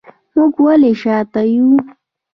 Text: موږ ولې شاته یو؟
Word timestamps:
موږ 0.35 0.53
ولې 0.65 0.91
شاته 1.01 1.41
یو؟ 1.53 1.67